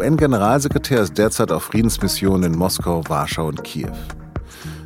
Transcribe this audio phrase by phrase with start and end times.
[0.00, 3.92] UN-Generalsekretär ist derzeit auf Friedensmissionen in Moskau, Warschau und Kiew.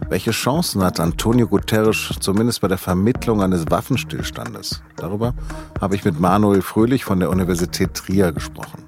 [0.08, 4.82] Welche Chancen hat Antonio Guterres zumindest bei der Vermittlung eines Waffenstillstandes?
[4.96, 5.32] Darüber
[5.80, 8.82] habe ich mit Manuel Fröhlich von der Universität Trier gesprochen.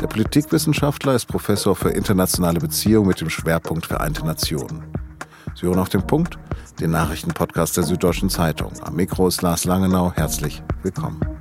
[0.00, 4.82] Der Politikwissenschaftler ist Professor für internationale Beziehungen mit dem Schwerpunkt Vereinte Nationen.
[5.54, 6.40] Sie hören auf den Punkt,
[6.80, 8.72] den Nachrichtenpodcast der Süddeutschen Zeitung.
[8.82, 10.12] Am Mikro ist Lars Langenau.
[10.12, 11.35] Herzlich willkommen.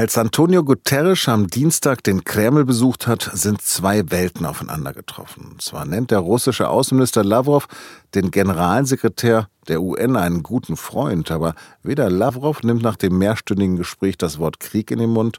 [0.00, 5.56] Als Antonio Guterres am Dienstag den Kreml besucht hat, sind zwei Welten aufeinander getroffen.
[5.58, 7.68] Zwar nennt der russische Außenminister Lavrov
[8.14, 14.16] den Generalsekretär der UN einen guten Freund, aber weder Lavrov nimmt nach dem mehrstündigen Gespräch
[14.16, 15.36] das Wort Krieg in den Mund,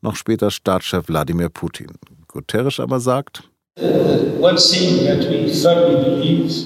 [0.00, 1.88] noch später Staatschef Wladimir Putin.
[2.28, 3.50] Guterres aber sagt,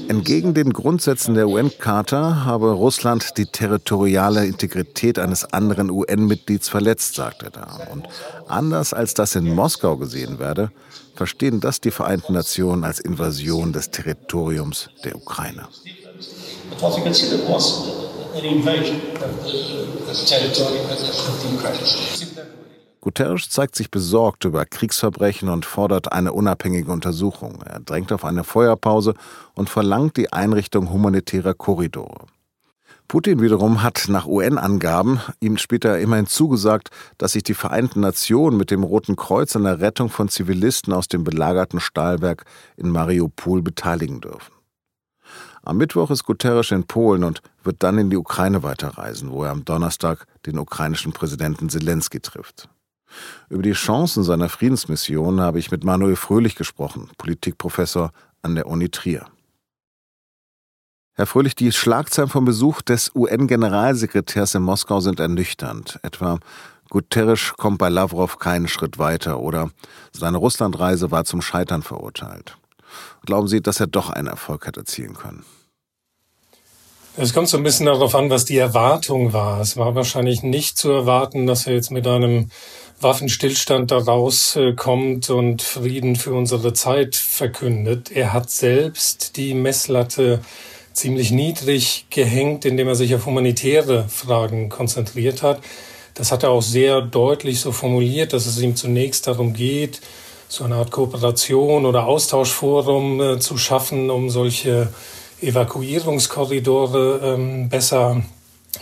[0.09, 7.45] Entgegen den Grundsätzen der UN-Charta habe Russland die territoriale Integrität eines anderen UN-Mitglieds verletzt, sagt
[7.45, 7.81] er da.
[7.91, 8.07] Und
[8.47, 10.71] anders als das in Moskau gesehen werde,
[11.15, 15.67] verstehen das die Vereinten Nationen als Invasion des Territoriums der Ukraine.
[23.09, 27.63] Guterres zeigt sich besorgt über Kriegsverbrechen und fordert eine unabhängige Untersuchung.
[27.65, 29.15] Er drängt auf eine Feuerpause
[29.55, 32.27] und verlangt die Einrichtung humanitärer Korridore.
[33.09, 38.71] Putin wiederum hat nach UN-Angaben ihm später immerhin zugesagt, dass sich die Vereinten Nationen mit
[38.71, 42.45] dem Roten Kreuz an der Rettung von Zivilisten aus dem belagerten Stahlwerk
[42.77, 44.53] in Mariupol beteiligen dürfen.
[45.63, 49.51] Am Mittwoch ist Guterres in Polen und wird dann in die Ukraine weiterreisen, wo er
[49.53, 52.69] am Donnerstag den ukrainischen Präsidenten Zelensky trifft.
[53.49, 58.89] Über die Chancen seiner Friedensmission habe ich mit Manuel Fröhlich gesprochen, Politikprofessor an der Uni
[58.89, 59.27] Trier.
[61.15, 65.99] Herr Fröhlich, die Schlagzeilen vom Besuch des UN-Generalsekretärs in Moskau sind ernüchternd.
[66.03, 66.39] Etwa
[66.91, 69.71] Guterres kommt bei Lavrov keinen Schritt weiter oder
[70.13, 72.57] seine Russlandreise war zum Scheitern verurteilt.
[73.27, 75.45] Glauben Sie, dass er doch einen Erfolg hat erzielen können?
[77.17, 79.61] Es kommt so ein bisschen darauf an, was die Erwartung war.
[79.61, 82.49] Es war wahrscheinlich nicht zu erwarten, dass er jetzt mit einem
[83.01, 88.11] Waffenstillstand daraus äh, kommt und Frieden für unsere Zeit verkündet.
[88.11, 90.41] Er hat selbst die Messlatte
[90.93, 95.61] ziemlich niedrig gehängt, indem er sich auf humanitäre Fragen konzentriert hat.
[96.15, 100.01] Das hat er auch sehr deutlich so formuliert, dass es ihm zunächst darum geht,
[100.49, 104.89] so eine Art Kooperation oder Austauschforum äh, zu schaffen, um solche
[105.41, 108.23] Evakuierungskorridore ähm, besser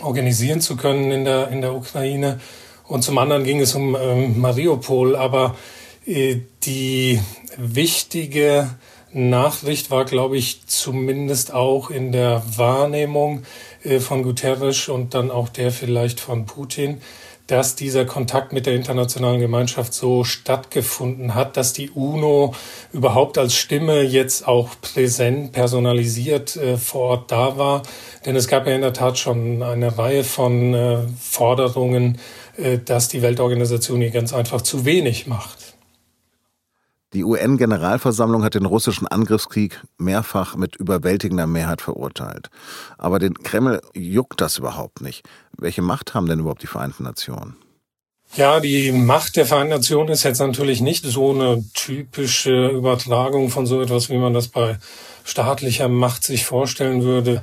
[0.01, 2.39] organisieren zu können in der, in der Ukraine.
[2.87, 5.15] Und zum anderen ging es um ähm, Mariupol.
[5.15, 5.55] Aber
[6.05, 7.19] äh, die
[7.57, 8.69] wichtige
[9.11, 13.43] Nachricht war, glaube ich, zumindest auch in der Wahrnehmung
[13.83, 17.01] äh, von Guterres und dann auch der vielleicht von Putin,
[17.47, 22.53] dass dieser Kontakt mit der internationalen Gemeinschaft so stattgefunden hat, dass die UNO
[22.91, 27.83] überhaupt als Stimme jetzt auch präsent, personalisiert äh, vor Ort da war.
[28.25, 32.17] Denn es gab ja in der Tat schon eine Reihe von äh, Forderungen,
[32.85, 35.77] dass die Weltorganisation hier ganz einfach zu wenig macht.
[37.13, 42.49] Die UN-Generalversammlung hat den russischen Angriffskrieg mehrfach mit überwältigender Mehrheit verurteilt.
[42.97, 45.23] Aber den Kreml juckt das überhaupt nicht.
[45.57, 47.55] Welche Macht haben denn überhaupt die Vereinten Nationen?
[48.35, 53.65] Ja, die Macht der Vereinten Nationen ist jetzt natürlich nicht so eine typische Übertragung von
[53.65, 54.77] so etwas, wie man das bei
[55.23, 57.41] staatlicher Macht sich vorstellen würde.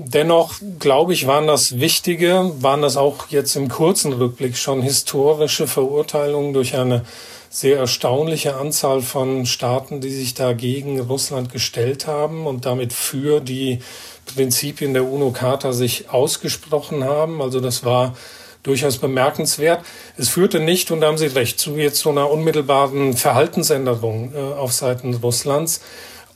[0.00, 5.66] Dennoch, glaube ich, waren das wichtige, waren das auch jetzt im kurzen Rückblick schon historische
[5.66, 7.04] Verurteilungen durch eine
[7.50, 13.40] sehr erstaunliche Anzahl von Staaten, die sich da gegen Russland gestellt haben und damit für
[13.40, 13.80] die
[14.24, 17.42] Prinzipien der UNO-Charta sich ausgesprochen haben.
[17.42, 18.14] Also das war
[18.62, 19.84] durchaus bemerkenswert.
[20.16, 24.38] Es führte nicht, und da haben Sie recht, zu jetzt so einer unmittelbaren Verhaltensänderung äh,
[24.38, 25.80] auf Seiten Russlands.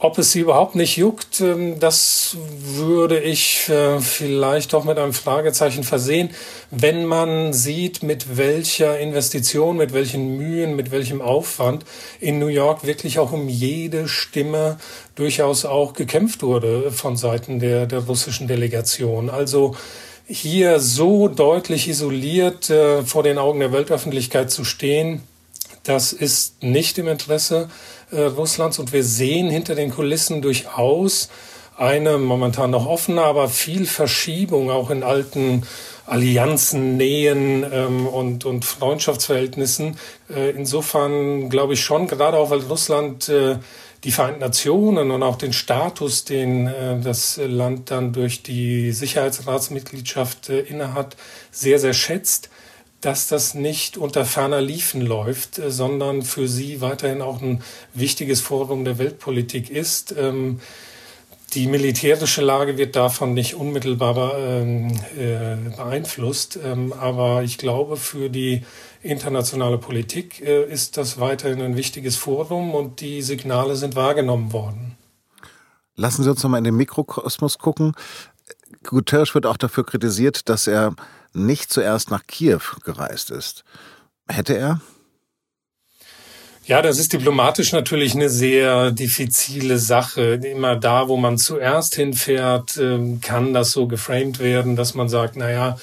[0.04, 5.12] Ob es sie überhaupt nicht juckt, ähm, das würde ich äh, vielleicht doch mit einem
[5.12, 6.30] Fragezeichen versehen,
[6.72, 11.84] wenn man sieht, mit welcher Investition, mit welchen Mühen, mit welchem Aufwand
[12.18, 14.78] in New York wirklich auch um jede Stimme
[15.14, 19.30] durchaus auch gekämpft wurde von Seiten der, der russischen Delegation.
[19.30, 19.76] Also
[20.26, 25.22] hier so deutlich isoliert äh, vor den Augen der Weltöffentlichkeit zu stehen,
[25.84, 27.68] das ist nicht im Interesse
[28.12, 31.28] äh, Russlands und wir sehen hinter den Kulissen durchaus
[31.76, 35.62] eine momentan noch offene, aber viel Verschiebung auch in alten
[36.06, 39.96] Allianzen, Nähen ähm, und, und Freundschaftsverhältnissen.
[40.28, 43.56] Äh, insofern glaube ich schon, gerade auch weil Russland äh,
[44.04, 50.50] die Vereinten Nationen und auch den Status, den äh, das Land dann durch die Sicherheitsratsmitgliedschaft
[50.50, 51.16] äh, innehat,
[51.50, 52.50] sehr, sehr schätzt,
[53.02, 57.62] dass das nicht unter ferner Liefen läuft, äh, sondern für sie weiterhin auch ein
[57.92, 60.14] wichtiges Forum der Weltpolitik ist.
[60.16, 60.60] Ähm,
[61.54, 68.30] die militärische Lage wird davon nicht unmittelbar ähm, äh, beeinflusst, ähm, aber ich glaube, für
[68.30, 68.62] die
[69.02, 74.96] internationale Politik äh, ist das weiterhin ein wichtiges Forum und die Signale sind wahrgenommen worden.
[75.94, 77.92] Lassen Sie uns nochmal in den Mikrokosmos gucken.
[78.84, 80.94] Guterres wird auch dafür kritisiert, dass er
[81.32, 83.64] nicht zuerst nach Kiew gereist ist.
[84.28, 84.80] Hätte er?
[86.64, 90.34] Ja, das ist diplomatisch natürlich eine sehr diffizile Sache.
[90.34, 95.34] Immer da, wo man zuerst hinfährt, ähm, kann das so geframed werden, dass man sagt,
[95.36, 95.76] na ja,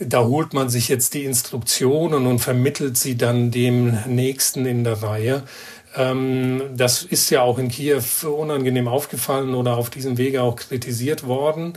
[0.00, 5.00] da holt man sich jetzt die Instruktionen und vermittelt sie dann dem Nächsten in der
[5.00, 5.44] Reihe.
[5.94, 11.26] Ähm, das ist ja auch in Kiew unangenehm aufgefallen oder auf diesem Wege auch kritisiert
[11.26, 11.74] worden.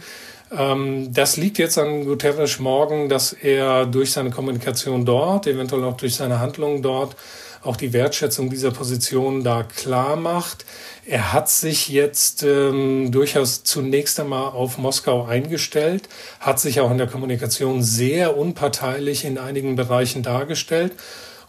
[0.52, 5.98] Ähm, das liegt jetzt an Guterres morgen, dass er durch seine Kommunikation dort, eventuell auch
[5.98, 7.16] durch seine Handlungen dort,
[7.62, 10.66] auch die Wertschätzung dieser Position da klar macht.
[11.06, 16.08] Er hat sich jetzt ähm, durchaus zunächst einmal auf Moskau eingestellt,
[16.40, 20.94] hat sich auch in der Kommunikation sehr unparteilich in einigen Bereichen dargestellt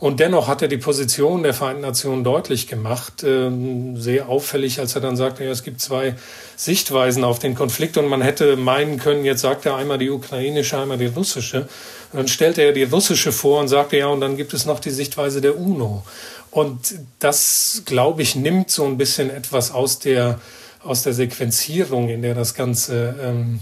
[0.01, 4.95] und dennoch hat er die Position der Vereinten Nationen deutlich gemacht, ähm, sehr auffällig, als
[4.95, 6.15] er dann sagte, ja, es gibt zwei
[6.57, 10.79] Sichtweisen auf den Konflikt und man hätte meinen können, jetzt sagt er einmal die ukrainische,
[10.79, 11.69] einmal die russische.
[12.13, 14.81] Und dann stellte er die russische vor und sagte, ja, und dann gibt es noch
[14.81, 16.03] die Sichtweise der UNO.
[16.51, 20.41] Und das, glaube ich, nimmt so ein bisschen etwas aus der,
[20.83, 23.61] aus der Sequenzierung, in der das Ganze ähm,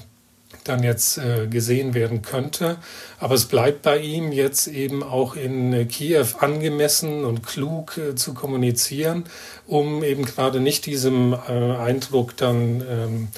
[0.69, 2.77] dann jetzt äh, gesehen werden könnte.
[3.19, 8.15] Aber es bleibt bei ihm jetzt eben auch in äh, Kiew angemessen und klug äh,
[8.15, 9.25] zu kommunizieren,
[9.67, 13.29] um eben gerade nicht diesem Eindruck dann ähm,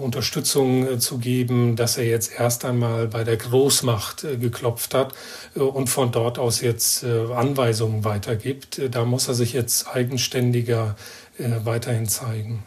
[0.00, 5.14] Unterstützung zu geben, dass er jetzt erst einmal bei der Großmacht geklopft hat
[5.54, 8.80] und von dort aus jetzt Anweisungen weitergibt.
[8.90, 10.96] Da muss er sich jetzt eigenständiger
[11.38, 12.62] weiterhin zeigen.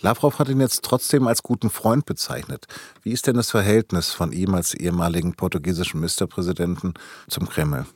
[0.00, 2.66] Lavrov hat ihn jetzt trotzdem als guten Freund bezeichnet.
[3.02, 6.94] Wie ist denn das Verhältnis von ihm als ehemaligen portugiesischen Ministerpräsidenten
[7.28, 7.86] zum Kreml?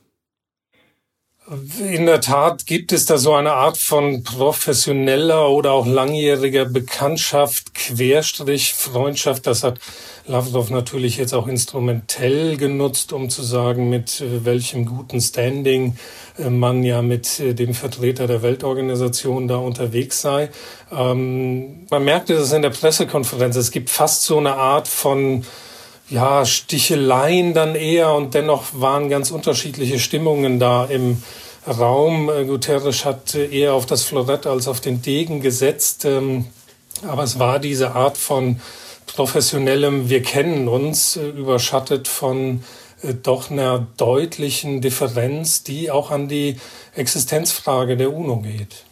[1.79, 7.73] In der Tat gibt es da so eine Art von professioneller oder auch langjähriger Bekanntschaft,
[7.73, 9.47] Querstrich, Freundschaft.
[9.47, 9.79] Das hat
[10.27, 15.97] Lavrov natürlich jetzt auch instrumentell genutzt, um zu sagen, mit äh, welchem guten Standing
[16.37, 20.49] äh, man ja mit äh, dem Vertreter der Weltorganisation da unterwegs sei.
[20.91, 23.55] Ähm, man merkte das in der Pressekonferenz.
[23.55, 25.45] Es gibt fast so eine Art von
[26.09, 31.23] ja, Sticheleien dann eher und dennoch waren ganz unterschiedliche Stimmungen da im
[31.67, 32.31] Raum.
[32.31, 36.05] Äh, Guterres hat äh, eher auf das Florett als auf den Degen gesetzt.
[36.05, 36.47] Ähm,
[37.07, 38.61] aber es war diese Art von
[39.07, 42.63] professionellem Wir kennen uns, äh, überschattet von
[43.23, 46.57] doch einer deutlichen Differenz, die auch an die
[46.95, 48.87] Existenzfrage der UNO geht.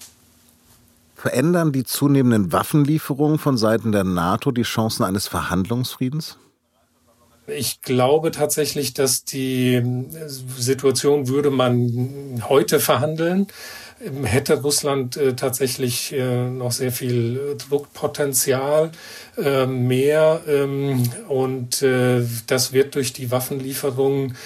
[1.17, 6.37] Verändern die zunehmenden Waffenlieferungen von Seiten der NATO die Chancen eines Verhandlungsfriedens?
[7.47, 9.83] Ich glaube tatsächlich, dass die
[10.57, 13.49] Situation würde man heute verhandeln,
[14.25, 18.91] hätte Russland äh, tatsächlich äh, noch sehr viel Druckpotenzial
[19.37, 24.37] äh, mehr ähm, und äh, das wird durch die Waffenlieferungen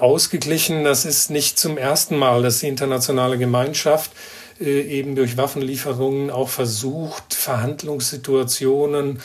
[0.00, 0.84] ausgeglichen.
[0.84, 4.10] Das ist nicht zum ersten Mal, dass die internationale Gemeinschaft
[4.58, 9.20] eben durch Waffenlieferungen auch versucht, Verhandlungssituationen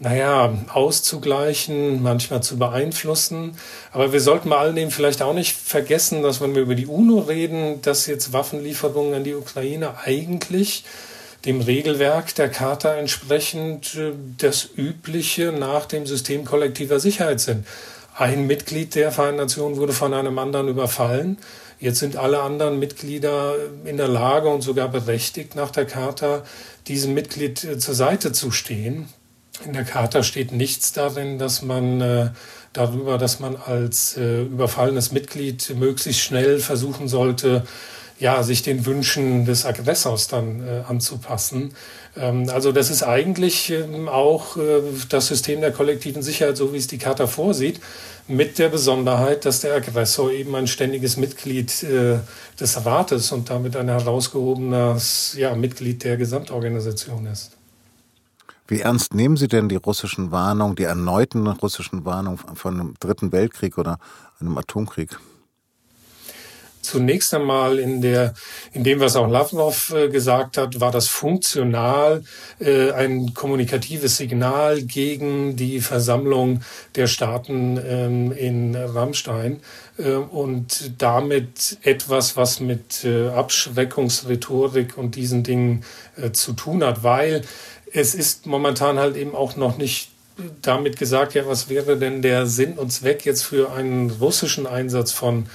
[0.00, 3.56] naja, auszugleichen, manchmal zu beeinflussen.
[3.92, 6.86] Aber wir sollten bei all dem vielleicht auch nicht vergessen, dass wenn wir über die
[6.86, 10.84] UNO reden, dass jetzt Waffenlieferungen an die Ukraine eigentlich
[11.44, 17.66] dem Regelwerk der Charta entsprechend äh, das Übliche nach dem System kollektiver Sicherheit sind.
[18.16, 21.38] Ein Mitglied der Vereinten Nationen wurde von einem anderen überfallen.
[21.78, 23.54] Jetzt sind alle anderen Mitglieder
[23.84, 26.42] in der Lage und sogar berechtigt, nach der Charta
[26.88, 29.08] diesem Mitglied äh, zur Seite zu stehen.
[29.64, 32.30] In der Charta steht nichts darin, dass man äh,
[32.72, 37.64] darüber, dass man als äh, überfallenes Mitglied möglichst schnell versuchen sollte,
[38.18, 41.74] ja, sich den Wünschen des Aggressors dann äh, anzupassen.
[42.16, 46.76] Ähm, also das ist eigentlich ähm, auch äh, das System der kollektiven Sicherheit, so wie
[46.76, 47.80] es die Charta vorsieht,
[48.28, 52.18] mit der Besonderheit, dass der Aggressor eben ein ständiges Mitglied äh,
[52.60, 57.59] des Rates und damit ein herausgehobenes ja, Mitglied der Gesamtorganisation ist.
[58.70, 63.32] Wie ernst nehmen Sie denn die russischen Warnungen, die erneuten russischen Warnungen von einem Dritten
[63.32, 63.98] Weltkrieg oder
[64.38, 65.18] einem Atomkrieg?
[66.80, 68.32] Zunächst einmal in der,
[68.72, 72.22] in dem, was auch Lavrov äh, gesagt hat, war das funktional
[72.58, 76.62] äh, ein kommunikatives Signal gegen die Versammlung
[76.94, 79.60] der Staaten ähm, in Rammstein
[79.98, 85.84] äh, und damit etwas, was mit äh, Abschreckungsrhetorik und diesen Dingen
[86.16, 87.42] äh, zu tun hat, weil
[87.92, 90.10] es ist momentan halt eben auch noch nicht
[90.62, 95.12] damit gesagt, ja, was wäre denn der Sinn und Zweck jetzt für einen russischen Einsatz
[95.12, 95.46] von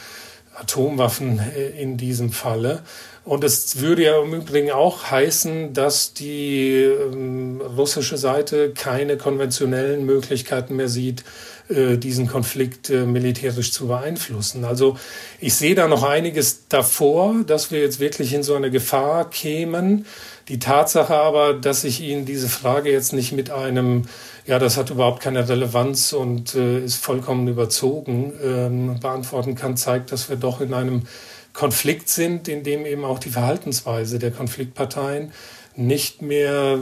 [0.56, 2.84] Atomwaffen äh, in diesem Falle.
[3.26, 10.06] Und es würde ja im Übrigen auch heißen, dass die ähm, russische Seite keine konventionellen
[10.06, 11.24] Möglichkeiten mehr sieht,
[11.68, 14.64] äh, diesen Konflikt äh, militärisch zu beeinflussen.
[14.64, 15.00] Also
[15.40, 20.06] ich sehe da noch einiges davor, dass wir jetzt wirklich in so eine Gefahr kämen.
[20.48, 24.04] Die Tatsache aber, dass ich Ihnen diese Frage jetzt nicht mit einem
[24.46, 30.12] ja, das hat überhaupt keine Relevanz und äh, ist vollkommen überzogen, ähm, beantworten kann, zeigt,
[30.12, 31.08] dass wir doch in einem
[31.56, 35.32] Konflikt sind, in dem eben auch die Verhaltensweise der Konfliktparteien
[35.76, 36.80] nicht mehr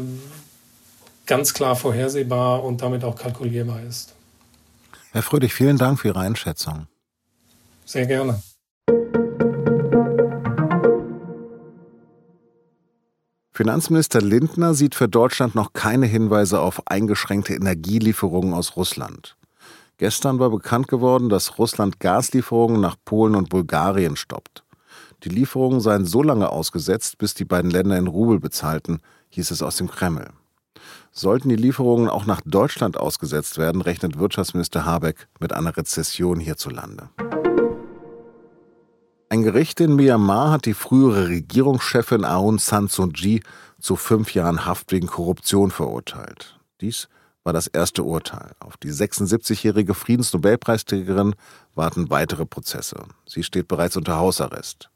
[1.27, 4.15] ganz klar vorhersehbar und damit auch kalkulierbar ist.
[5.11, 6.87] Herr Fröhlich, vielen Dank für Ihre Einschätzung.
[7.85, 8.41] Sehr gerne.
[13.51, 19.37] Finanzminister Lindner sieht für Deutschland noch keine Hinweise auf eingeschränkte Energielieferungen aus Russland.
[19.97, 24.62] Gestern war bekannt geworden, dass Russland Gaslieferungen nach Polen und Bulgarien stoppt.
[25.23, 28.99] Die Lieferungen seien so lange ausgesetzt, bis die beiden Länder in Rubel bezahlten,
[29.29, 30.27] hieß es aus dem Kreml.
[31.11, 37.09] Sollten die Lieferungen auch nach Deutschland ausgesetzt werden, rechnet Wirtschaftsminister Habeck mit einer Rezession hierzulande.
[39.29, 43.41] Ein Gericht in Myanmar hat die frühere Regierungschefin Aung San Suu Kyi
[43.79, 46.59] zu fünf Jahren Haft wegen Korruption verurteilt.
[46.81, 47.07] Dies
[47.43, 48.51] war das erste Urteil.
[48.59, 51.35] Auf die 76-jährige Friedensnobelpreisträgerin
[51.75, 53.03] warten weitere Prozesse.
[53.25, 54.89] Sie steht bereits unter Hausarrest.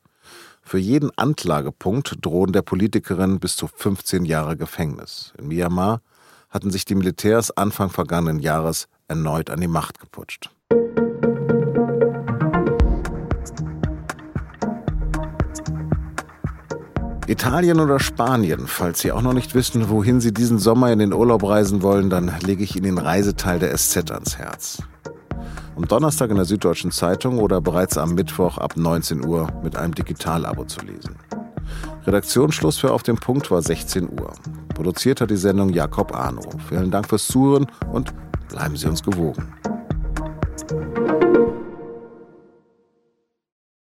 [0.67, 5.31] Für jeden Anklagepunkt drohen der Politikerin bis zu 15 Jahre Gefängnis.
[5.37, 6.01] In Myanmar
[6.49, 10.49] hatten sich die Militärs Anfang vergangenen Jahres erneut an die Macht geputscht.
[17.27, 18.67] Italien oder Spanien.
[18.67, 22.09] Falls Sie auch noch nicht wissen, wohin Sie diesen Sommer in den Urlaub reisen wollen,
[22.09, 24.83] dann lege ich Ihnen den Reiseteil der SZ ans Herz.
[25.75, 29.93] Am Donnerstag in der Süddeutschen Zeitung oder bereits am Mittwoch ab 19 Uhr mit einem
[29.93, 31.15] Digitalabo zu lesen.
[32.05, 34.33] Redaktionsschluss für Auf dem Punkt war 16 Uhr.
[34.73, 36.41] Produziert hat die Sendung Jakob Arno.
[36.69, 38.13] Vielen Dank fürs Zuhören und
[38.49, 39.53] bleiben Sie uns gewogen.